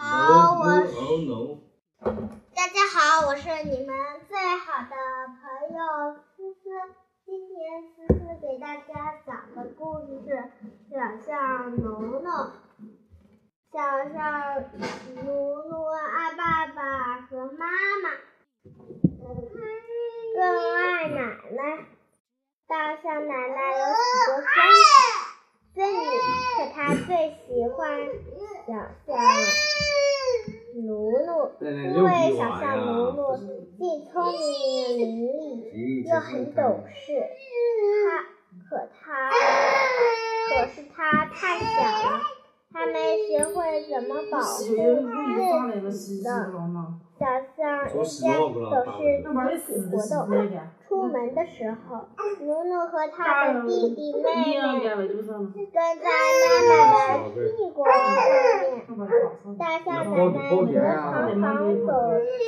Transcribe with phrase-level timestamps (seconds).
[0.00, 1.58] 好，我 Oh no！
[2.54, 3.90] 大家好，我是你们
[4.28, 4.94] 最好的
[5.42, 5.42] 朋
[5.76, 6.70] 友思思。
[7.26, 10.30] 今天思思给大家讲的故事是
[10.88, 10.94] 小
[11.26, 12.30] 象农农。
[13.72, 13.80] 小
[14.14, 14.14] 象
[15.16, 17.66] 农农爱爸爸和妈
[18.00, 18.08] 妈，
[20.36, 20.46] 更
[20.76, 21.18] 爱奶
[21.50, 21.60] 奶。
[22.68, 24.54] 大象奶奶有许多孙
[25.74, 25.96] 子孙女，
[26.56, 27.10] 可她最
[27.48, 27.76] 喜欢
[28.68, 28.74] 小
[29.06, 29.16] 象
[30.74, 31.28] 奴奴，
[31.62, 33.18] 因为小象奴奴
[33.78, 34.44] 既聪明
[34.98, 37.16] 伶俐，又很懂事。
[38.04, 38.20] 他
[38.68, 39.00] 可他
[40.50, 42.20] 可是他太小了，
[42.74, 43.56] 还没学会
[43.88, 44.42] 怎么保护
[45.80, 46.28] 自己的。
[47.18, 47.24] 小
[47.56, 48.22] 象一家
[48.68, 50.14] 总是集体活动。
[50.88, 52.08] 出门的时候，
[52.40, 54.56] 奴奴和他的弟弟妹妹
[54.88, 56.06] 跟在
[56.68, 57.92] 妈妈的屁股后面。
[59.58, 61.46] 大象奶奶则常常
[61.86, 61.90] 走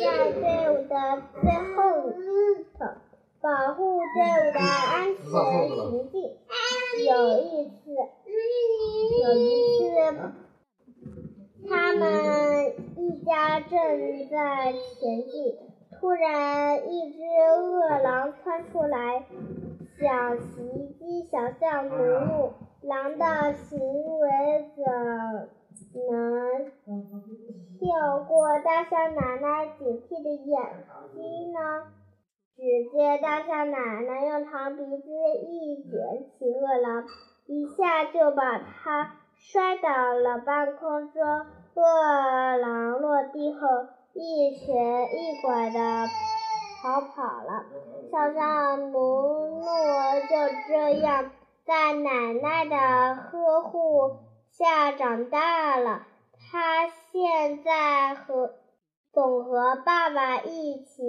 [0.00, 1.44] 在队伍的最
[1.76, 1.76] 后
[2.78, 2.80] 头，
[3.40, 5.22] 保护队伍的安全
[5.68, 6.14] 行进。
[7.06, 7.80] 有一次，
[9.22, 9.40] 有一
[9.78, 9.86] 次，
[11.68, 12.02] 他们
[12.96, 13.70] 一家正
[14.28, 15.56] 在前进，
[16.00, 19.24] 突然一只饿狼窜出来，
[20.00, 22.52] 想袭击小象奴奴。
[22.82, 24.28] 狼的行为
[24.74, 24.82] 怎
[25.94, 26.70] 能
[27.78, 31.58] 跳过大象奶奶警惕的眼睛呢？
[32.56, 32.62] 只
[32.92, 35.10] 见大象奶奶用长鼻子
[35.46, 35.90] 一卷
[36.38, 37.04] 起饿狼，
[37.46, 41.22] 一下就把它摔倒了半空中。
[41.74, 43.66] 饿狼落地后，
[44.12, 46.06] 一瘸一拐的
[46.82, 47.64] 逃跑了。
[48.10, 48.98] 小象奴
[49.58, 49.64] 奴
[50.28, 50.34] 就
[50.68, 51.30] 这样。
[51.64, 52.76] 在奶奶的
[53.14, 54.16] 呵护
[54.52, 58.54] 下长大了，他现在和
[59.12, 61.02] 总和爸爸一起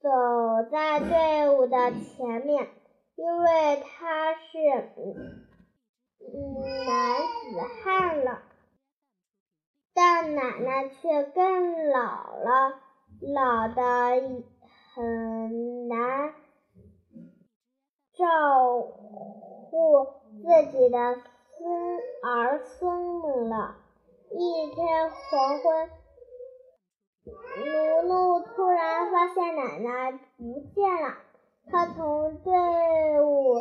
[0.00, 0.08] 走
[0.70, 2.68] 在队伍的前面，
[3.16, 4.58] 因为他是
[6.18, 7.18] 男
[7.52, 8.42] 子汉了。
[9.92, 12.80] 但奶奶却更老了，
[13.20, 13.82] 老的
[14.94, 16.32] 很难
[18.14, 20.06] 照顾
[20.42, 21.18] 自己的
[21.62, 21.68] 孙
[22.22, 23.76] 儿孙们了。
[24.30, 25.90] 一天黄昏，
[27.26, 31.18] 奴奴突然发现奶奶不见了。
[31.70, 32.50] 她从队
[33.22, 33.56] 伍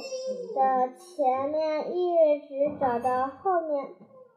[0.55, 3.83] 的前面一直找到后面，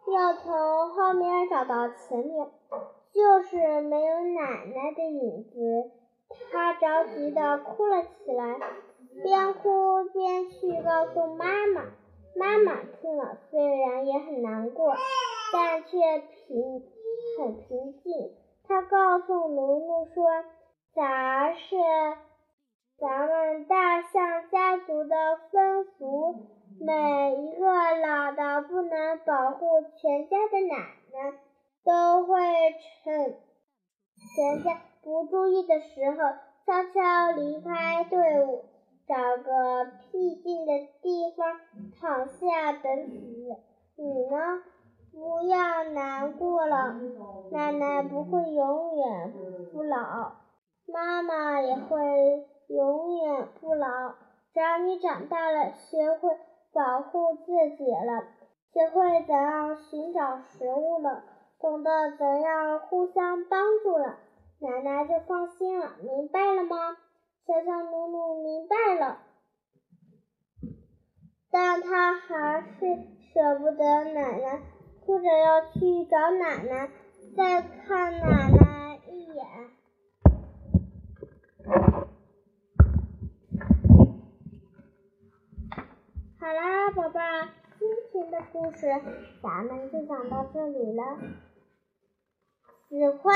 [0.08, 2.50] 又从后面找到前面，
[3.12, 5.92] 就 是没有奶奶的影子。
[6.50, 8.58] 她着急的哭了起来。
[9.22, 11.82] 边哭边去告诉妈妈，
[12.34, 14.94] 妈妈听了虽然也很难过，
[15.52, 15.88] 但却
[16.46, 16.82] 平
[17.38, 18.32] 很平静。
[18.66, 20.24] 她告诉奴奴说
[20.94, 21.76] ：“咱是
[22.98, 25.14] 咱们大象家族的
[25.50, 26.46] 风俗，
[26.80, 30.76] 每一个老的不能保护全家的奶
[31.12, 31.38] 奶，
[31.84, 32.36] 都会
[33.04, 33.36] 趁
[34.36, 36.16] 全家不注意的时候，
[36.64, 38.64] 悄悄离开队伍。”
[39.12, 41.60] 找个僻静的地方
[42.00, 43.56] 躺下等死。
[43.96, 44.62] 你呢？
[45.12, 46.98] 不要难过了，
[47.50, 49.34] 奶奶不会永远
[49.70, 50.32] 不老，
[50.86, 54.14] 妈妈也会永远不老。
[54.54, 56.30] 只要你长大了，学会
[56.72, 58.24] 保护自己了，
[58.72, 61.22] 学会怎样寻找食物了，
[61.60, 64.16] 懂得怎样互相帮助了，
[64.60, 65.90] 奶奶就放心了。
[66.02, 66.96] 明白了吗？
[67.44, 69.18] 小象努努明白了，
[71.50, 72.86] 但他还是
[73.34, 74.62] 舍不得奶奶，
[75.04, 76.88] 哭着要去找奶奶，
[77.36, 79.44] 再看奶奶一眼。
[86.38, 88.86] 好啦，宝贝儿，今天的故事
[89.42, 91.18] 咱们就讲到这里了。
[92.88, 93.34] 喜欢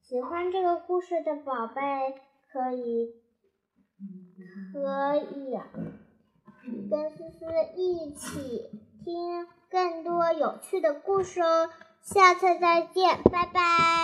[0.00, 1.82] 喜欢这个故事的宝贝。
[2.52, 3.14] 可以，
[4.72, 5.58] 可以
[6.90, 7.46] 跟思思
[7.76, 8.70] 一起
[9.04, 11.70] 听更多有趣的故事哦。
[12.02, 13.98] 下次再见，拜拜。